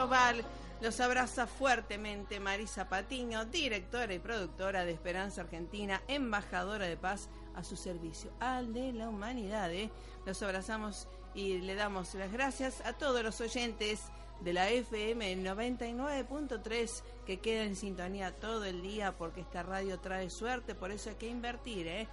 [0.00, 0.42] Global.
[0.80, 7.62] Los abraza fuertemente Marisa Patiño, directora y productora de Esperanza Argentina, embajadora de paz a
[7.62, 9.70] su servicio, al de la humanidad.
[9.70, 9.90] ¿eh?
[10.24, 14.04] Los abrazamos y le damos las gracias a todos los oyentes
[14.40, 20.30] de la FM 99.3 que queda en sintonía todo el día porque esta radio trae
[20.30, 21.86] suerte, por eso hay que invertir.
[21.88, 22.08] ¿eh?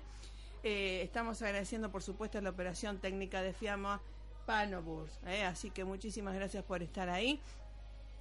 [0.64, 4.00] Eh, estamos agradeciendo, por supuesto, la operación técnica de Fiamma
[4.46, 5.20] Panoburs.
[5.26, 5.44] ¿eh?
[5.44, 7.40] Así que muchísimas gracias por estar ahí.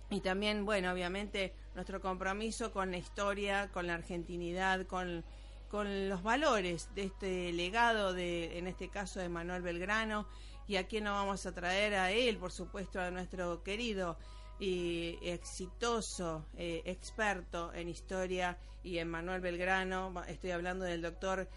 [0.09, 5.25] Y también, bueno, obviamente, nuestro compromiso con la historia, con la argentinidad, con,
[5.69, 10.27] con los valores de este legado, de, en este caso, de Manuel Belgrano.
[10.67, 14.17] Y aquí nos vamos a traer a él, por supuesto, a nuestro querido
[14.59, 20.13] y exitoso eh, experto en historia y en Manuel Belgrano.
[20.27, 21.47] Estoy hablando del doctor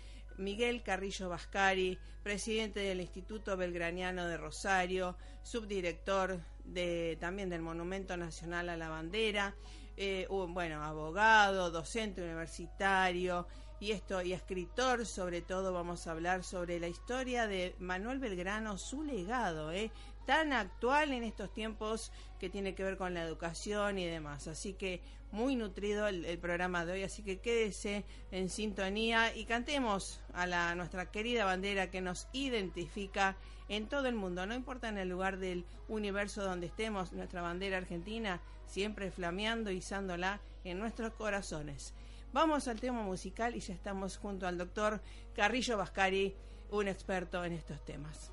[0.40, 8.70] Miguel Carrillo Vascari, presidente del Instituto Belgraniano de Rosario, subdirector de, también del Monumento Nacional
[8.70, 9.54] a la Bandera,
[9.96, 13.46] eh, bueno, abogado, docente universitario
[13.80, 18.78] y esto y escritor, sobre todo vamos a hablar sobre la historia de Manuel Belgrano,
[18.78, 19.90] su legado, eh,
[20.26, 24.48] tan actual en estos tiempos que tiene que ver con la educación y demás.
[24.48, 30.20] Así que muy nutrido el, programa de hoy, así que quédese en sintonía y cantemos
[30.32, 33.36] a la, nuestra querida bandera que nos identifica
[33.68, 37.76] en todo el mundo, no importa en el lugar del universo donde estemos, nuestra bandera
[37.76, 41.94] argentina siempre flameando, izándola en nuestros corazones.
[42.32, 45.00] Vamos al tema musical y ya estamos junto al doctor
[45.34, 46.34] Carrillo Vascari,
[46.70, 48.32] un experto en estos temas.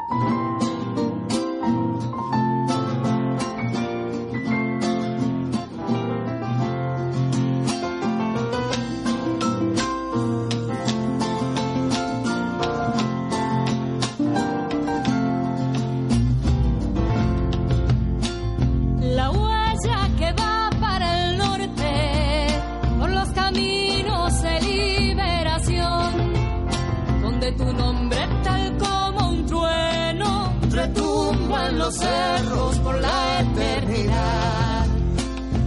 [31.89, 34.85] Cerros por la eternidad,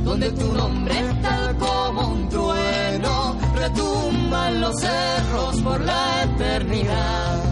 [0.05, 7.45] donde tu nombre tal como un trueno retumba en los cerros por la eternidad.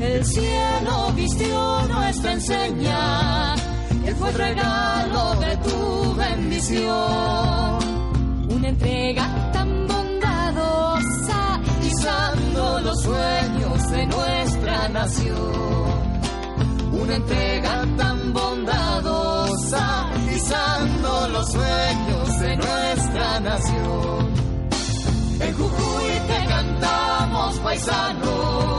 [0.00, 3.54] El cielo vistió nuestra enseña,
[4.04, 7.78] que fue regalo de tu bendición.
[8.50, 15.95] Una entrega tan bondadosa, izando los sueños de nuestra nación.
[17.14, 24.30] Entrega tan bondadosa, izando los sueños de nuestra nación.
[25.40, 28.75] En Jujuy te cantamos paisano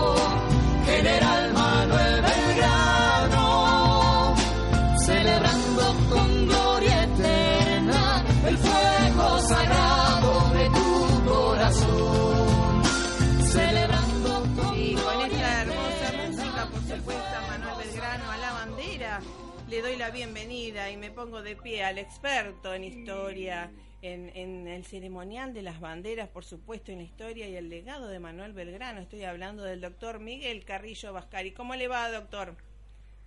[19.97, 23.71] la bienvenida y me pongo de pie al experto en historia
[24.03, 28.19] en, el ceremonial de las banderas, por supuesto, en la historia y el legado de
[28.19, 28.99] Manuel Belgrano.
[28.99, 31.51] Estoy hablando del doctor Miguel Carrillo Bascari.
[31.51, 32.49] ¿Cómo le va, doctor?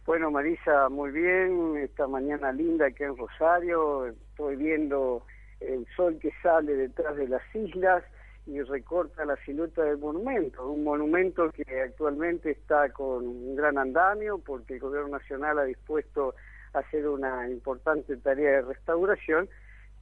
[0.06, 1.76] Bueno, Marisa, muy bien.
[1.78, 4.06] Esta mañana linda aquí en Rosario.
[4.06, 5.26] Estoy viendo
[5.58, 8.04] el sol que sale detrás de las islas
[8.46, 10.70] y recorta la silueta del monumento.
[10.70, 16.34] Un monumento que actualmente está con un gran andamio porque el Gobierno Nacional ha dispuesto
[16.72, 19.48] hacer una importante tarea de restauración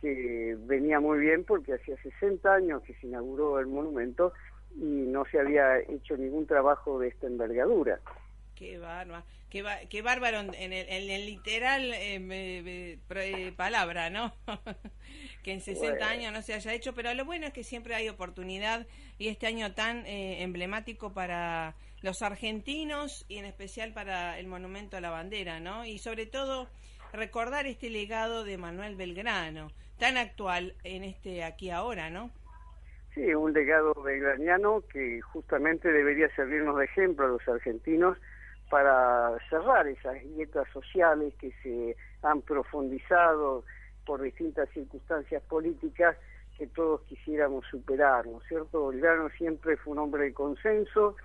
[0.01, 4.33] que venía muy bien porque hacía 60 años que se inauguró el monumento
[4.77, 8.01] y no se había hecho ningún trabajo de esta envergadura.
[8.55, 14.35] Qué bárbaro, qué, bárbaro en el, literal eh, eh, palabra, ¿no?
[15.45, 18.09] que en 60 años no se haya hecho, pero lo bueno es que siempre hay
[18.09, 18.87] oportunidad
[19.17, 24.97] y este año tan eh, emblemático para los argentinos y en especial para el monumento
[24.97, 25.85] a la bandera, ¿no?
[25.85, 26.69] Y sobre todo
[27.13, 32.31] recordar este legado de Manuel Belgrano, tan actual en este aquí ahora, ¿no?
[33.15, 38.17] Sí, un legado belgraniano que justamente debería servirnos de ejemplo a los argentinos
[38.71, 43.65] para cerrar esas grietas sociales que se han profundizado
[44.05, 46.17] por distintas circunstancias políticas
[46.57, 48.89] que todos quisiéramos superar, ¿no es cierto?
[48.89, 51.17] Belgrano siempre fue un hombre de consenso,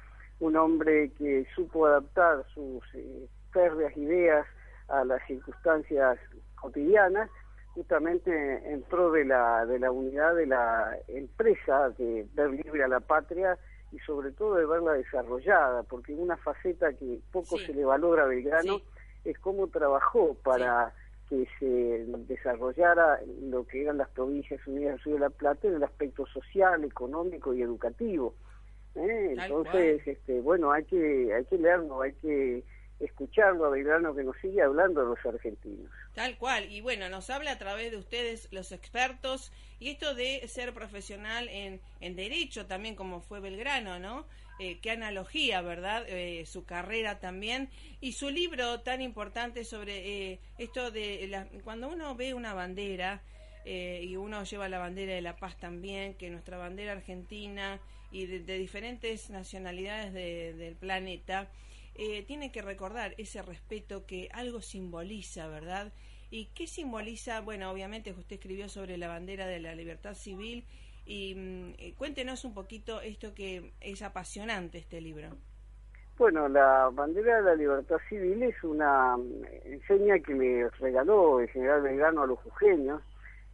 [0.44, 4.46] un hombre que supo adaptar sus eh, férreas ideas
[4.90, 6.20] a las circunstancias
[6.56, 7.30] cotidianas
[7.74, 8.32] justamente
[8.72, 13.00] en pro de la, de la unidad de la empresa, de ver libre a la
[13.00, 13.58] patria
[13.92, 18.28] y sobre todo de verla desarrollada, porque una faceta que poco se le valora a
[18.28, 18.82] Belgrano
[19.24, 20.94] es cómo trabajó para
[21.30, 25.76] que se desarrollara lo que eran las provincias unidas del Sur de la Plata en
[25.76, 28.36] el aspecto social, económico y educativo.
[28.96, 29.36] ¿Eh?
[29.38, 32.64] Entonces, este, bueno, hay que, hay que leerlo, hay que
[33.00, 35.92] escucharlo a Belgrano que nos sigue hablando a los argentinos.
[36.14, 40.48] Tal cual, y bueno, nos habla a través de ustedes los expertos y esto de
[40.48, 44.26] ser profesional en, en derecho también como fue Belgrano, ¿no?
[44.60, 46.06] Eh, qué analogía, ¿verdad?
[46.08, 47.70] Eh, su carrera también
[48.02, 53.22] y su libro tan importante sobre eh, esto de la, cuando uno ve una bandera
[53.66, 57.80] y uno lleva la bandera de la paz también, que nuestra bandera argentina
[58.14, 61.50] y de, diferentes nacionalidades del planeta,
[61.96, 65.92] eh, tiene que recordar ese respeto que algo simboliza, ¿verdad?
[66.30, 67.42] ¿Y qué simboliza?
[67.42, 70.64] Bueno, obviamente usted escribió sobre la bandera de la libertad civil
[71.06, 75.30] y mm, eh, cuéntenos un poquito esto que es apasionante este libro.
[76.16, 81.50] Bueno, la bandera de la libertad civil es una mm, enseña que me regaló el
[81.50, 83.02] general Belgrano a los jujeños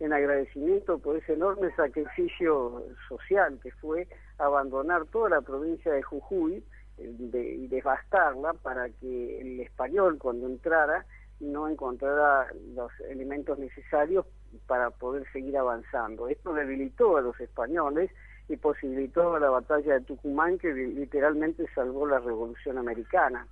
[0.02, 4.08] en agradecimiento por ese enorme sacrificio social que fue
[4.40, 6.64] abandonar toda la provincia de Jujuy
[6.98, 11.06] y devastarla para que el español cuando entrara
[11.40, 14.26] no encontrara los elementos necesarios
[14.68, 16.28] para poder seguir avanzando.
[16.28, 18.12] Esto debilitó a los españoles
[18.50, 23.48] y posibilitó la batalla de Tucumán que literalmente salvó la Revolución Americana.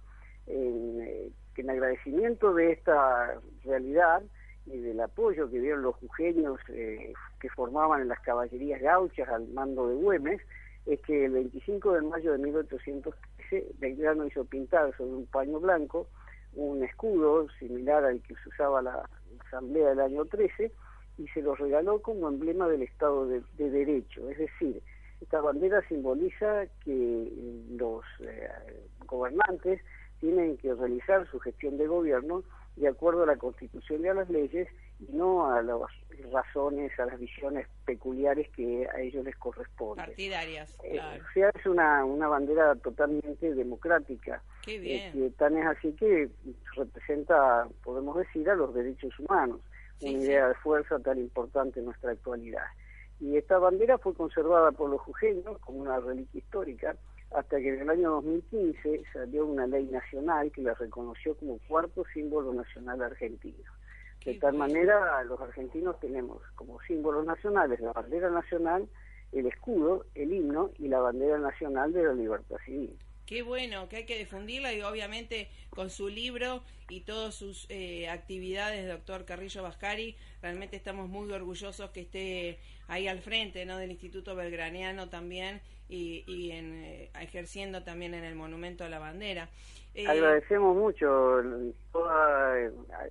[0.47, 4.21] En, eh, en agradecimiento de esta realidad
[4.65, 9.47] y del apoyo que dieron los jujeños eh, que formaban en las caballerías gauchas al
[9.49, 10.41] mando de Güemes,
[10.87, 16.07] es que el 25 de mayo de 1813 Belgrano hizo pintar sobre un paño blanco
[16.53, 19.07] un escudo similar al que se usaba la
[19.45, 20.71] Asamblea del año 13
[21.17, 24.29] y se lo regaló como emblema del Estado de, Derecho.
[24.29, 24.81] Es decir,
[25.21, 27.31] esta bandera simboliza que
[27.69, 28.49] los eh,
[29.05, 29.81] gobernantes
[30.19, 32.43] tienen que realizar su gestión de gobierno
[32.75, 34.67] de acuerdo a la Constitución y a las leyes
[34.99, 35.79] y no a las
[36.31, 40.05] razones, a las visiones peculiares que a ellos les corresponden.
[40.05, 44.41] Partidarias, eh, o sea, es una, una bandera totalmente democrática.
[44.63, 45.13] Qué eh, bien.
[45.13, 46.29] que tan es así que
[46.75, 49.59] representa, podemos decir, a los derechos humanos.
[50.01, 52.65] una idea de fuerza tan importante en nuestra actualidad.
[53.19, 56.95] Y esta bandera fue conservada por los jujeños como una reliquia histórica
[57.31, 62.03] hasta que en el año 2015 salió una ley nacional que la reconoció como cuarto
[62.13, 63.63] símbolo nacional argentino.
[64.25, 68.87] De tal manera, los argentinos tenemos como símbolos nacionales la bandera nacional,
[69.31, 72.97] el escudo, el himno y la bandera nacional de la libertad civil.
[73.27, 78.07] Qué bueno, que hay que difundirla y obviamente con su libro y todas sus eh,
[78.07, 83.77] actividades, doctor Carrillo Bascari, realmente estamos muy orgullosos que esté ahí al frente ¿no?
[83.77, 88.99] del Instituto Belgraniano también y, y en, eh, ejerciendo también en el Monumento a la
[88.99, 89.49] Bandera.
[89.97, 91.41] Eh, Agradecemos mucho
[91.91, 92.69] toda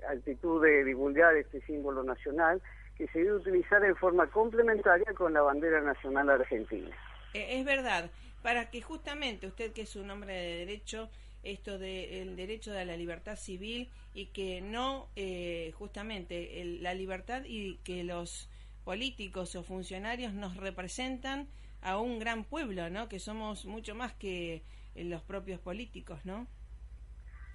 [0.09, 2.63] actitud de divulgar este símbolo nacional
[2.97, 6.89] que se debe utilizar en forma complementaria con la bandera nacional argentina.
[7.35, 8.09] es verdad
[8.41, 11.11] para que justamente usted que es un hombre de derecho,
[11.43, 17.79] esto del derecho de la libertad civil y que no eh, justamente la libertad y
[17.79, 18.49] que los
[18.85, 21.49] políticos o funcionarios nos representan
[21.83, 23.09] a un gran pueblo, ¿no?
[23.09, 24.63] Que somos mucho más que
[24.95, 26.47] eh, los propios políticos, ¿no?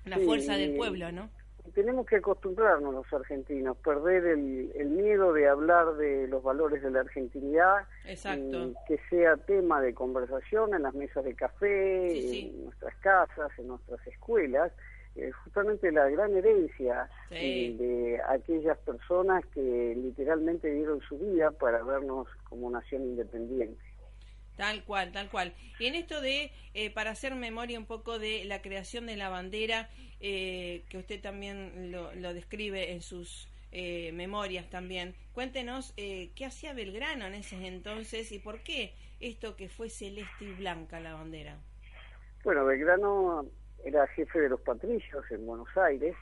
[0.06, 1.30] La fuerza del pueblo, ¿no?
[1.74, 7.02] tenemos que acostumbrarnos los argentinos, perder el, miedo de hablar de los valores de la
[7.02, 13.68] argentinidad, que sea tema de conversación en las mesas de café, en nuestras casas, en
[13.68, 14.72] nuestras escuelas,
[15.16, 21.84] eh, justamente la gran herencia eh, de aquellas personas que literalmente dieron su vida para
[21.84, 23.91] vernos como nación independiente.
[24.58, 25.54] Tal cual, tal cual.
[25.80, 29.30] Y en esto de, eh, para hacer memoria un poco de la creación de la
[29.30, 29.90] bandera,
[30.20, 37.26] eh, que usted también lo, describe en sus eh, memorias también, cuéntenos qué hacía Belgrano
[37.26, 41.58] en ese entonces y por qué esto que fue celeste y blanca la bandera.
[42.44, 43.46] Bueno, Belgrano
[43.84, 46.16] era jefe de los patricios en Buenos Aires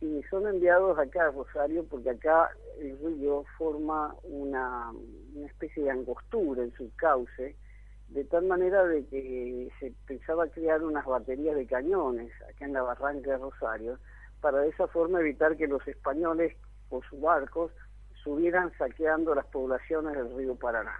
[0.00, 4.90] y son enviados acá a Rosario porque acá el río forma una,
[5.34, 7.56] una especie de angostura en su cauce
[8.08, 12.82] de tal manera de que se pensaba crear unas baterías de cañones acá en la
[12.82, 13.98] barranca de Rosario,
[14.40, 16.54] para de esa forma evitar que los españoles
[16.88, 17.70] con sus barcos
[18.22, 20.96] subieran saqueando las poblaciones del río Paraná.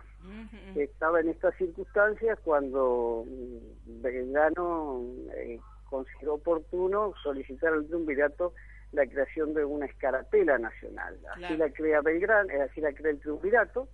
[0.75, 5.03] Estaba en estas circunstancias cuando mm, Belgrano
[5.35, 8.53] eh, consideró oportuno solicitar al triunvirato
[8.93, 11.19] la creación de una escarapela nacional.
[11.35, 13.89] Así la crea Belgrano, eh, así la crea el triunvirato,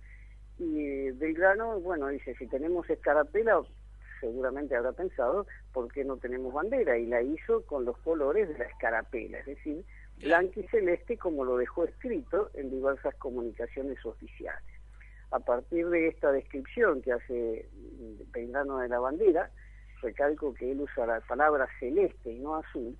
[0.57, 3.61] y Belgrano, bueno, dice, si tenemos escarapela,
[4.21, 6.97] seguramente habrá pensado, ¿por qué no tenemos bandera?
[6.97, 9.83] Y la hizo con los colores de la escarapela, es decir,
[10.21, 14.63] blanco y celeste como lo dejó escrito en diversas comunicaciones oficiales.
[15.31, 17.69] A partir de esta descripción que hace
[18.31, 19.51] Belgrano de la bandera,
[20.01, 22.95] recalco que él usa la palabra celeste y no azul,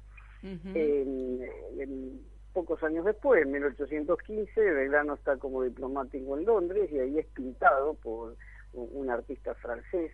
[2.56, 7.96] pocos años después, en 1815, Belgrano está como diplomático en Londres y ahí es pintado
[7.96, 8.38] por
[8.72, 10.14] un artista francés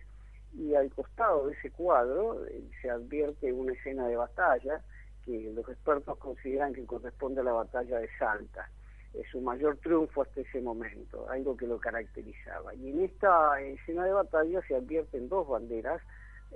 [0.52, 4.82] y al costado de ese cuadro eh, se advierte una escena de batalla
[5.24, 8.68] que los expertos consideran que corresponde a la batalla de Salta.
[9.14, 12.74] Es su mayor triunfo hasta ese momento, algo que lo caracterizaba.
[12.74, 16.02] Y en esta escena de batalla se advierten dos banderas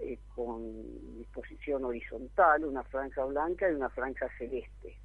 [0.00, 4.98] eh, con disposición horizontal, una franja blanca y una franja celeste.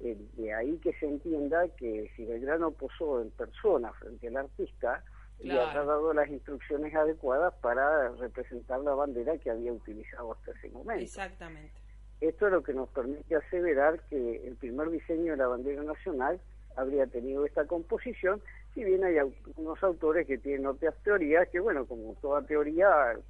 [0.00, 5.02] Eh, de ahí que se entienda que si Belgrano posó en persona frente al artista,
[5.40, 10.70] le ha dado las instrucciones adecuadas para representar la bandera que había utilizado hasta ese
[10.70, 11.02] momento.
[11.02, 11.72] Exactamente.
[12.20, 16.40] Esto es lo que nos permite aseverar que el primer diseño de la bandera nacional
[16.74, 18.40] habría tenido esta composición
[18.76, 22.86] si bien hay algunos autores que tienen otras teorías, que bueno, como toda teoría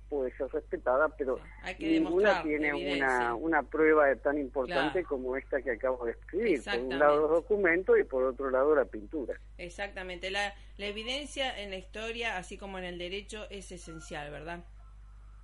[0.08, 1.38] puede ser respetada, pero
[1.78, 6.64] ninguna tiene una, una prueba tan importante como esta que acabo de escribir.
[6.64, 9.38] Por un lado los documentos y por otro lado la pintura.
[9.56, 10.32] Exactamente.
[10.32, 14.64] La, la evidencia en la historia, así como en el derecho, es esencial, ¿verdad?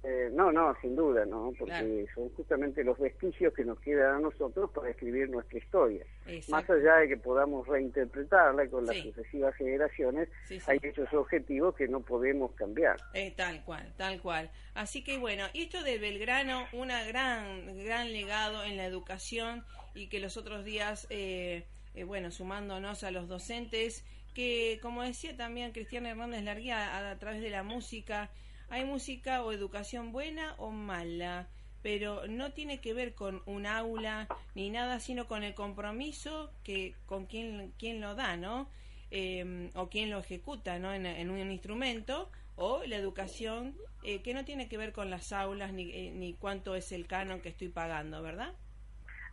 [0.04, 1.52] Eh, no, no, sin duda, ¿no?
[1.56, 6.04] Porque son justamente los vestigios que nos quedan a nosotros para escribir nuestra historia.
[6.48, 10.28] Más allá de que podamos reinterpretarla con las sucesivas generaciones,
[10.66, 12.96] hay hechos objetivos que no podemos cambiar.
[13.14, 14.50] Eh, tal cual, tal cual.
[14.74, 20.08] Así que bueno, y esto de Belgrano, un gran, gran legado en la educación y
[20.08, 21.64] que los otros días, eh,
[22.06, 24.04] bueno, sumándonos a los docentes,
[24.34, 28.30] que como decía también Cristian Hernández Larguía, a través de la música,
[28.70, 31.48] hay música o educación buena o mala,
[31.82, 36.94] pero no tiene que ver con un aula ni nada, sino con el compromiso que
[37.06, 38.68] con quien, lo da, ¿no?
[39.10, 40.92] Em, o quien lo ejecuta, ¿no?
[40.92, 45.72] En, un instrumento o la educación eh, que no tiene que ver con las aulas
[45.72, 48.54] ni, eh, ni cuánto es el canon que estoy pagando, ¿verdad?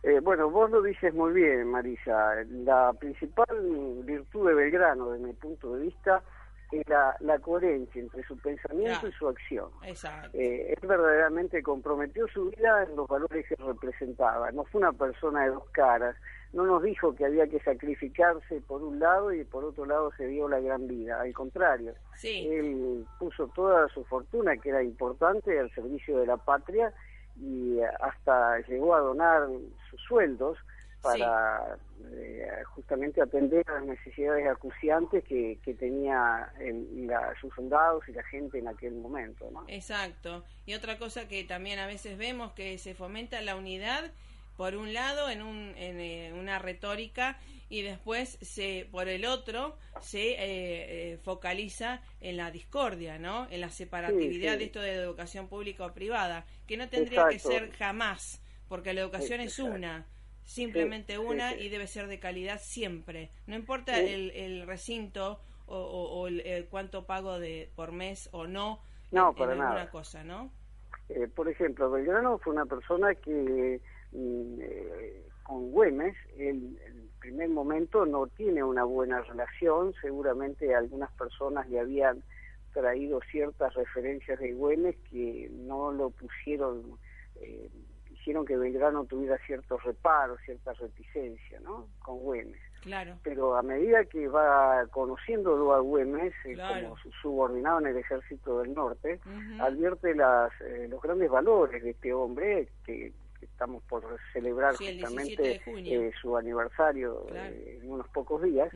[0.02, 2.34] Eh, bueno, vos lo dices muy bien, Marisa.
[2.64, 3.46] La principal
[4.04, 6.22] virtud de Belgrano, desde mi punto de vista,
[6.86, 9.68] la, la coherencia entre su pensamiento y su acción.
[9.84, 10.30] Exacto.
[10.34, 14.50] Eh, él verdaderamente comprometió su vida en los valores que representaba.
[14.52, 16.16] No fue una persona de dos caras.
[16.52, 20.26] No nos dijo que había que sacrificarse por un lado y por otro lado se
[20.26, 21.20] dio la gran vida.
[21.20, 22.48] Al contrario, Sí.
[22.50, 26.92] él puso toda su fortuna, que era importante, al servicio de la patria
[27.40, 29.46] y hasta llegó a donar
[29.90, 30.58] sus sueldos
[31.02, 31.76] para
[32.12, 38.12] eh, justamente atender a las necesidades acuciantes que, que tenía el- la- sus soldados y
[38.12, 39.50] la gente en aquel momento.
[39.50, 39.64] ¿no?
[39.68, 40.44] Exacto.
[40.66, 44.12] Y otra cosa que también a veces vemos que se fomenta la unidad
[44.56, 47.38] por un lado en, un, en eh, una retórica
[47.70, 50.36] y después se por el otro se eh,
[51.12, 53.46] eh, focaliza en la discordia, ¿no?
[53.50, 54.58] En la separatividad Sí, sí.
[54.58, 59.00] de esto de educación pública o privada, que no tendría que ser jamás, porque la
[59.00, 60.06] educación es una,
[60.50, 61.60] simplemente Sí, una sí.
[61.60, 63.30] y debe ser de calidad siempre.
[63.46, 68.28] No importa el, el recinto o, o- o el, el cuánto pago de por mes
[68.32, 68.80] o no,
[69.12, 69.90] No, en, para en alguna nada.
[69.90, 70.50] cosa, ¿no?
[71.08, 73.80] Eh, por ejemplo, Belgrano fue una persona que
[74.12, 81.10] mm, eh, con Güemes, en el primer momento no tiene una buena relación, seguramente algunas
[81.12, 82.22] personas le habían
[82.72, 86.98] traído ciertas referencias de Güemes que no lo pusieron,
[87.40, 87.68] eh,
[88.20, 91.88] hicieron que Belgrano tuviera ciertos reparos, cierta reticencia, ¿no?
[92.04, 93.16] Con Güemes Claro.
[93.22, 96.82] pero a medida que va conociéndolo a Güemes eh, Claro.
[96.90, 99.20] como su subordinado en el ejército del norte,
[99.60, 104.86] advierte las, eh, los grandes valores de este hombre que, que estamos por celebrar Sí,
[104.86, 107.54] el 17 justamente eh, su aniversario Claro.
[107.54, 108.70] eh, en unos pocos días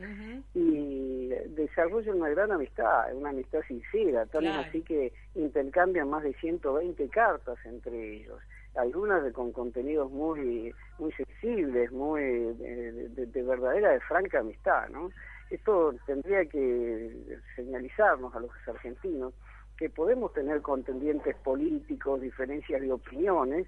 [0.53, 4.61] y desarrolla una gran amistad, una amistad sincera, tal Claro.
[4.67, 8.39] así que intercambian más de 120 cartas entre ellos,
[8.75, 14.89] algunas de- con contenidos muy muy sensibles, muy de, de- de verdadera, de franca amistad,
[14.89, 15.09] ¿no?
[15.49, 19.33] Esto tendría que señalizarnos a los argentinos
[19.77, 23.67] que podemos tener contendientes políticos, diferencias de opiniones,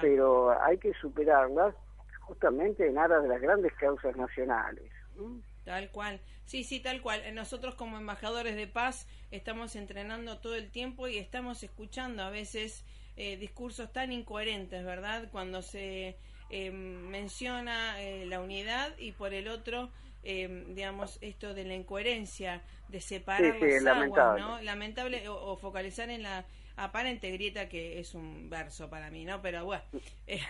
[0.00, 1.74] pero hay que superarlas
[2.20, 4.90] justamente en aras de las grandes causas nacionales.
[5.16, 5.40] ¿no?
[5.64, 6.20] Tal cual.
[6.44, 7.20] Sí, sí, tal cual.
[7.24, 12.30] Eh, Nosotros como embajadores de paz estamos entrenando todo el tiempo y estamos escuchando a
[12.30, 12.84] veces
[13.18, 15.28] eh, discursos tan incoherentes, ¿verdad?
[15.30, 16.16] Cuando se
[16.50, 19.90] eh, menciona eh, la unidad y por el otro,
[20.22, 24.34] eh, digamos, esto de la incoherencia, de separar Sí, sí, las lamentable.
[24.34, 24.60] aguas, ¿no?
[24.62, 29.42] Lamentable, o, o focalizar en la aparente grieta que es un verso para mí, ¿no?
[29.42, 29.82] Pero bueno,
[30.26, 30.40] eh,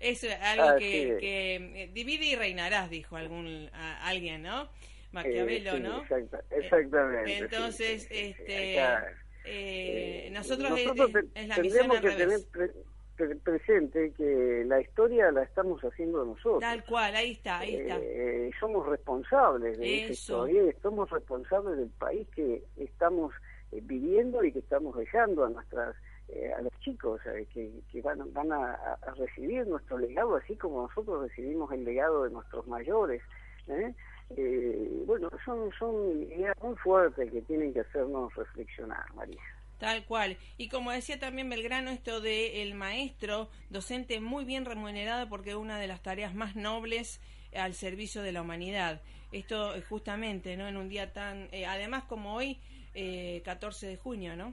[0.00, 1.18] es algo Ah, que, sí.
[1.18, 4.68] que divide y reinarás, dijo algún a- alguien, ¿no?
[5.12, 6.08] Maquiavelo, ¿no?
[6.10, 7.36] exacta- exactamente.
[7.38, 9.14] Entonces, este, acá,
[9.50, 12.50] eh, nosotros, nosotros es, te- es la misión tendríamos que revés.
[12.52, 12.82] tener pre-
[13.16, 16.60] pre- presente que la historia la estamos haciendo nosotros.
[16.60, 17.96] Tal cual, ahí está, ahí está.
[18.00, 20.46] Eh, somos responsables de esa Eso.
[20.48, 23.32] historia, somos responsables del país que estamos
[23.72, 25.96] eh, viviendo y que estamos dejando a nuestras
[26.28, 27.20] eh, a los chicos
[27.54, 32.24] que, que van, van a, a recibir nuestro legado, así como nosotros recibimos el legado
[32.24, 33.22] de nuestros mayores.
[33.66, 33.94] ¿eh?
[34.36, 39.40] Eh, bueno, son, son ideas muy fuertes que tienen que hacernos reflexionar, María.
[39.78, 40.36] Tal cual.
[40.56, 45.56] Y como decía también Belgrano, esto de el maestro, docente muy bien remunerado porque es
[45.56, 47.20] una de las tareas más nobles
[47.54, 49.00] al servicio de la humanidad.
[49.30, 50.66] Esto eh, justamente, ¿no?
[50.66, 52.58] En un día tan, eh, además como hoy,
[52.94, 54.52] eh, 14 de junio, ¿no?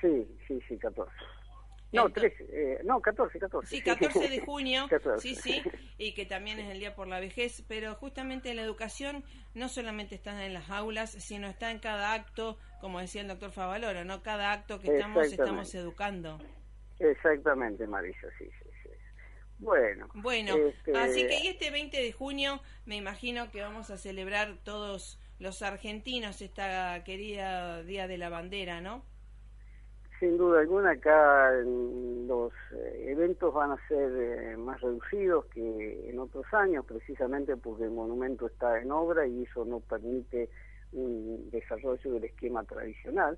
[0.00, 1.10] Sí, sí, sí, 14.
[1.92, 3.68] No, Ento- 13, eh, no, 14, 14.
[3.68, 5.20] Sí, 14 de junio, 14.
[5.20, 5.62] sí, sí,
[5.98, 9.24] y que también es el Día por la Vejez, pero justamente la educación
[9.54, 13.52] no solamente está en las aulas, sino está en cada acto, como decía el doctor
[13.52, 14.22] Favaloro, ¿no?
[14.22, 16.40] Cada acto que estamos, educando.
[16.98, 18.88] Exactamente, Marisa, sí, sí, sí.
[19.58, 24.56] Bueno, Bueno, este, así que este 20 de junio me imagino que vamos a celebrar
[24.64, 29.04] todos los argentinos esta querida Día de la Bandera, ¿no?
[30.22, 36.16] Sin duda alguna acá los eh, eventos van a ser eh, más reducidos que en
[36.20, 40.48] otros años, precisamente porque el monumento está en obra y eso no permite
[40.92, 43.36] un desarrollo del esquema tradicional,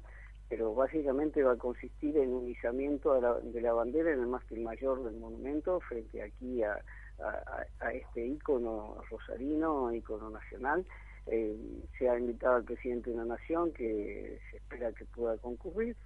[0.50, 4.26] pero básicamente va a consistir en un izamiento de la, de la bandera en el
[4.26, 6.74] mástil mayor del monumento frente aquí a,
[7.18, 10.84] a- a este ícono rosarino, ícono nacional.
[11.26, 11.56] Eh,
[11.98, 15.96] se ha invitado al presidente de la Nación que se espera que pueda concurrir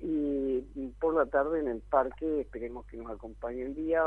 [0.00, 4.02] y por la tarde en el parque esperemos que nos acompañe el día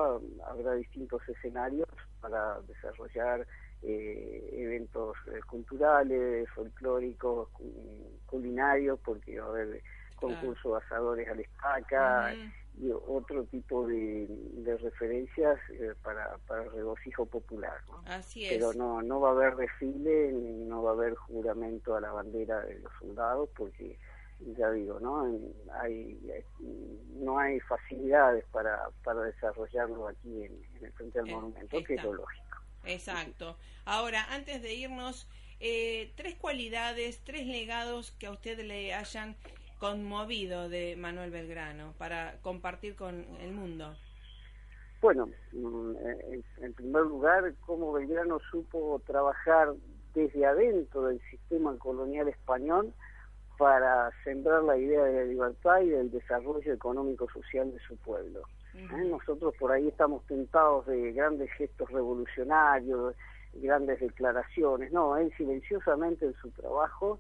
[0.47, 1.87] habrá distintos escenarios
[2.19, 3.45] para desarrollar
[3.81, 9.83] eh, eventos eh, culturales folclóricos cu- culinarios porque va a haber
[10.15, 12.33] concurso de asadores a la estaca
[12.75, 12.85] Ujú.
[12.85, 14.27] y otro tipo de,
[14.79, 17.73] referencias eh, para, para el regocijo popular.
[18.05, 18.51] Así es.
[18.53, 22.61] Pero no, no va a haber desfile, no va a haber juramento a la bandera
[22.61, 23.97] de los soldados, porque
[24.57, 25.25] ya digo, ¿no?
[25.81, 26.19] Hay,
[27.15, 32.13] no hay facilidades para, para desarrollarlo aquí en, el frente del monumento, que es lo
[32.13, 32.57] lógico.
[32.85, 33.57] Exacto.
[33.85, 35.27] Ahora, antes de irnos,
[35.59, 39.35] eh, tres cualidades, tres legados que a usted le hayan
[39.81, 43.95] conmovido de Manuel Belgrano para compartir con el mundo?
[45.01, 45.95] Bueno, mm,
[46.61, 49.73] en, primer lugar, cómo Belgrano supo trabajar
[50.13, 52.93] desde adentro del sistema colonial español
[53.61, 58.41] para sembrar la idea de la libertad y del desarrollo económico-social de su pueblo.
[58.73, 59.05] ¿Eh?
[59.07, 63.13] Nosotros por ahí estamos tentados de grandes gestos revolucionarios,
[63.53, 64.91] grandes declaraciones.
[64.91, 67.19] No, él silenciosamente en su trabajo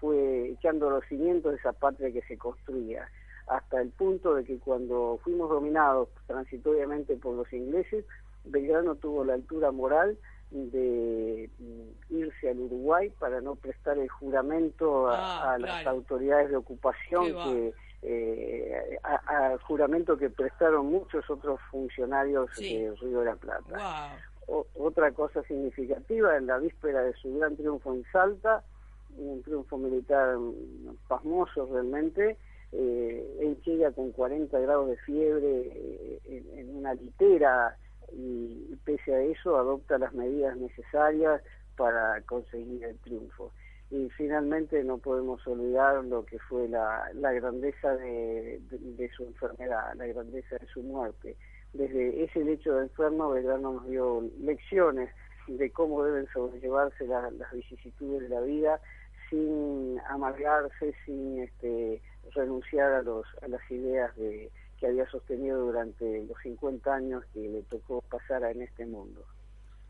[0.00, 3.06] fue echando los cimientos de esa patria que se construía,
[3.46, 8.06] hasta el punto de que cuando fuimos dominados transitoriamente por los ingleses,
[8.46, 10.16] Belgrano tuvo la altura moral
[10.50, 16.56] de mm, irse al Uruguay para no prestar el juramento a, ah, las autoridades de
[16.56, 24.18] ocupación que eh, al juramento que prestaron muchos otros funcionarios de Río de la Plata.
[24.46, 28.64] otra cosa significativa, en la víspera de su gran triunfo en Salta,
[29.16, 30.36] un triunfo militar
[31.08, 32.36] pasmoso realmente.
[32.72, 37.76] Eh, él llega con 40 grados de fiebre eh, en, una litera
[38.12, 41.42] y, pese a eso adopta las medidas necesarias
[41.76, 43.52] para conseguir el triunfo.
[43.90, 48.60] Y finalmente no podemos olvidar lo que fue la, la grandeza de,
[49.16, 51.36] su enfermedad, la grandeza de su muerte.
[51.72, 55.10] Desde ese lecho de enfermo, Belgrano nos dio lecciones
[55.48, 58.80] de cómo deben sobrellevarse las vicisitudes de la vida
[59.28, 62.00] sin amargarse, sin este,
[62.34, 67.40] renunciar a, los, a las ideas de, que había sostenido durante los 50 años que
[67.40, 69.24] le tocó pasar en este mundo.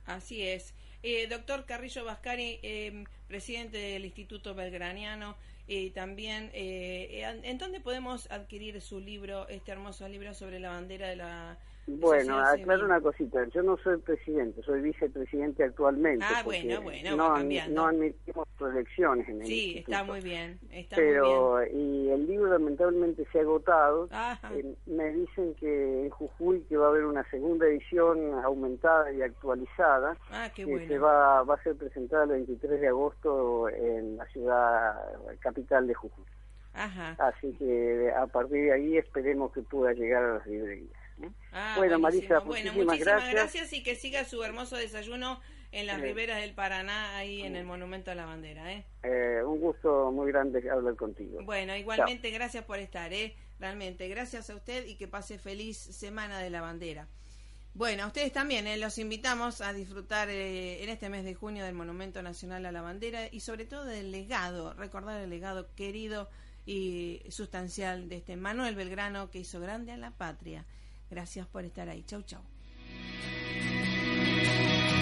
[0.05, 0.75] Así es.
[1.03, 8.31] Eh, doctor Carrillo Vascari, eh, presidente del Instituto Belgraniano, y también, eh, ¿en dónde podemos
[8.31, 11.59] adquirir su libro, este hermoso libro sobre la bandera de la
[11.99, 13.45] bueno, aclaro una cosita.
[13.49, 16.25] Yo no soy presidente, soy vicepresidente actualmente.
[16.29, 20.59] Ah, bueno, bueno, no, no admitimos elecciones en el Sí, está muy bien.
[20.71, 21.81] Está Pero, muy bien.
[21.81, 24.09] y el libro lamentablemente se ha agotado.
[24.53, 29.23] Eh, me dicen que en Jujuy que va a haber una segunda edición aumentada y
[29.23, 30.17] actualizada.
[30.31, 34.27] Ah, qué que se va, va a ser presentada el 23 de agosto en la
[34.27, 34.95] ciudad
[35.41, 36.25] capital de Jujuy.
[36.75, 37.17] Ajá.
[37.19, 41.00] Así que a partir de ahí esperemos que pueda llegar a las librerías.
[41.53, 43.73] Ah, bueno, Marisa, bueno, muchísimas gracias.
[43.73, 45.41] y que siga su hermoso desayuno
[45.73, 48.73] en las riberas del Paraná, ahí en el Monumento a la Bandera.
[48.73, 48.85] ¿eh?
[49.03, 49.43] ¿eh?
[49.45, 51.41] un gusto muy grande hablar contigo.
[51.45, 53.37] Bueno, igualmente gracias por estar, ¿eh?
[53.61, 54.09] realmente.
[54.09, 57.07] Gracias a usted y que pase feliz Semana de la Bandera.
[57.75, 58.77] Bueno, a ustedes también ¿eh?
[58.77, 62.83] los invitamos a disfrutar eh, en este mes de junio del Monumento Nacional a la
[62.83, 66.29] Bandera y sobre todo del legado, recordar el legado querido
[66.67, 70.67] y sustancial de este Manuel Belgrano que hizo grande a la patria.
[71.11, 72.05] Gracias por estar ahí.
[72.05, 72.41] Chau, chau.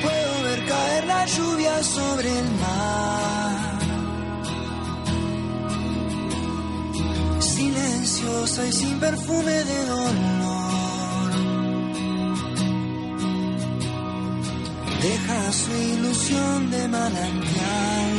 [0.03, 3.79] Puedo ver caer la lluvia sobre el mar.
[7.41, 10.69] Silenciosa y sin perfume de dolor.
[15.03, 18.15] Deja su ilusión de manantial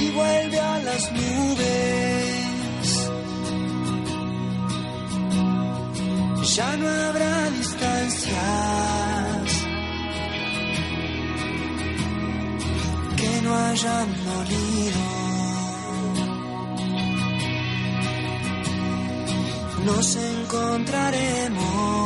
[0.00, 1.71] y vuelve a las nubes
[6.56, 8.36] ya no habrá distancias
[13.16, 15.02] que no hayan dolido.
[19.86, 22.01] Nos encontraremos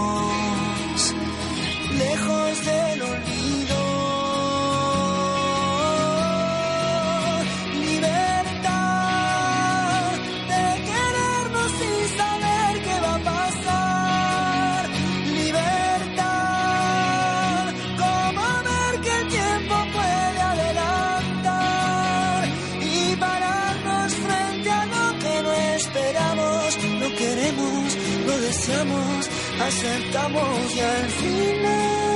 [29.67, 32.16] aceptamos y al final